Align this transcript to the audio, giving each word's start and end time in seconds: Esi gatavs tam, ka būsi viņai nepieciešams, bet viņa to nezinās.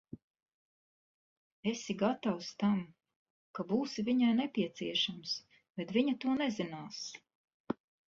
Esi 1.71 1.95
gatavs 1.99 2.49
tam, 2.65 2.81
ka 3.59 3.67
būsi 3.75 4.09
viņai 4.11 4.33
nepieciešams, 4.41 5.39
bet 5.79 5.97
viņa 6.01 6.21
to 6.27 6.39
nezinās. 6.45 7.09